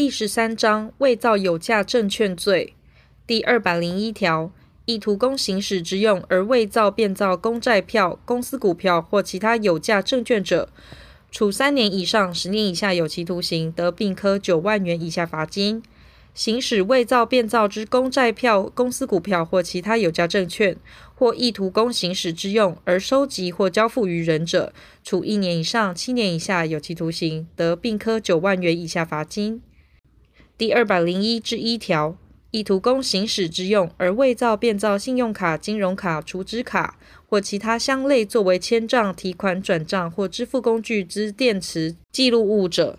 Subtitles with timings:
[0.00, 2.72] 第十三章伪造有价证券罪
[3.26, 4.50] 第二百零一条，
[4.86, 10.70] 意图供行使之用而伪造、变造公债票、公司股票或其他有价证券者，
[11.30, 15.82] 处三年以上十年以下有期徒刑，得并科九万元以下罚金。
[16.32, 20.78] 行使伪造、变造之公债票、公司股票或其他有价证券，
[21.14, 24.72] 或意图供行使之用而收集或交付于人者，
[25.04, 29.60] 处一年以上七年以下有期徒刑，得并科九万元以下罚金。
[30.60, 32.18] 第二百零一之一条，
[32.50, 42.98] 意图供行使之用而伪造、变造信用卡、金融卡、储值卡或其他相类作为签账、提款、转账或支付工具之电磁记录物者，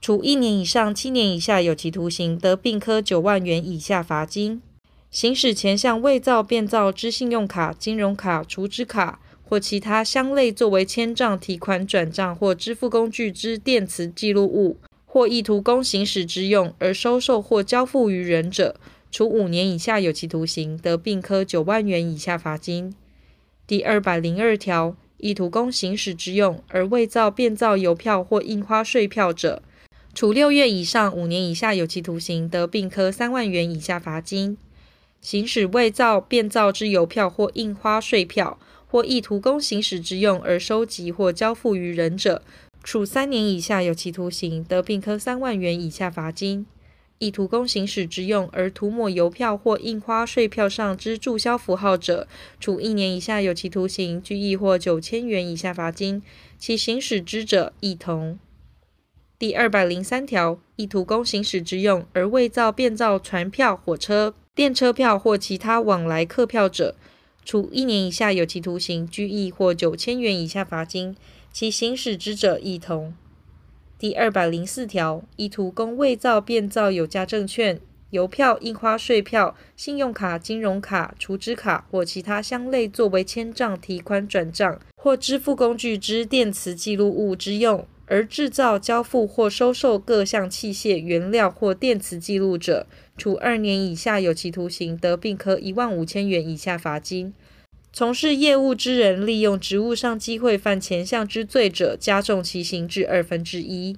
[0.00, 4.62] 处一年以上七年以下有期徒刑，得并科九万元以下罚金。
[5.10, 14.76] 行使前向伪造、变造之信用卡、金融卡、储值卡或其他相类作为签账、提款、转账或支付工具之电磁记录物，
[15.12, 18.76] 或意图供行使之用而收受或交付于人者，
[19.10, 22.94] 处五年以下有期徒刑，得并科九万元以下罚金。
[23.66, 29.64] 第二百零二条，意图供行使之用而伪造、变造邮票或印花税票者，
[30.14, 34.56] 处六月以上五年以下有期徒刑，得并科三万元以下罚金；
[35.20, 42.42] 行使伪造、变造之邮票或印花税票，或意图供行使之用而收集或交付于人者，
[42.82, 46.64] 处三年以下有期徒刑，得并科三万元以下罚金；
[47.18, 52.26] 意图工行使之用而涂抹邮票或印花税票上之注销符号者，
[52.58, 56.22] 处一年以下有期徒刑、拘役或九千元以下罚金。
[56.58, 58.38] 其行使之者，亦同。
[59.38, 66.94] 第二百零三条，意图工行使之用而伪造、变造船票、火车、电车票或其他往来客票者，
[67.44, 71.16] 处一年以下有期徒刑、拘役或九千元以下罚金。
[71.52, 73.12] 其行使之者，亦同。
[73.98, 77.80] 第二百零四条，意图供伪造、变造有价证券、
[78.10, 87.84] 邮票、印花税票、信用卡、金融卡、储值卡或其他相类作为签账、提款、转账或支付工具之电磁记录物之用。
[88.10, 97.32] 而制造、交付或收受各项器械、原料或电磁记录者，处二年以下有期徒刑，得并科一万五千元以下罚金。
[97.92, 103.96] 从事业务之人利用职务上机会犯前项之罪者，加重其刑至二分之一。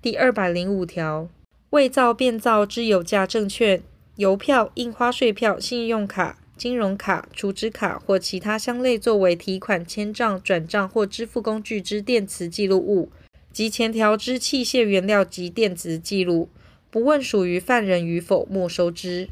[0.00, 1.28] 第二百零五条，
[1.70, 3.82] 伪造、变造之有价证券、
[4.16, 13.10] 邮票、印花税票、信用卡、金融卡、储值卡或其他相类作为提款、签账、转账或支付工具之电磁记录物。
[13.54, 16.48] 及前条之器械原料及电子记录，
[16.90, 19.28] 不问属于犯人与否，没收之。